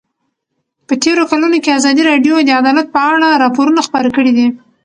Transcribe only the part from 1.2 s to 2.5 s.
کلونو کې ازادي راډیو د